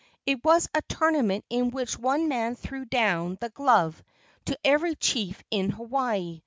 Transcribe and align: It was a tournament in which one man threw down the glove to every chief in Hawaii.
It 0.25 0.43
was 0.43 0.67
a 0.73 0.81
tournament 0.89 1.45
in 1.51 1.69
which 1.69 1.95
one 1.95 2.27
man 2.27 2.55
threw 2.55 2.85
down 2.85 3.37
the 3.39 3.49
glove 3.49 4.01
to 4.45 4.57
every 4.65 4.95
chief 4.95 5.43
in 5.51 5.69
Hawaii. 5.69 6.39